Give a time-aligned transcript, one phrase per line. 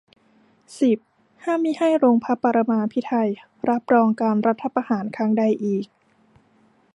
[0.79, 0.97] สิบ
[1.43, 3.29] ห้ามมิให้ลงพระปรมาภิไธย
[3.69, 5.85] รับรองการรัฐประหารครั้งใดอีก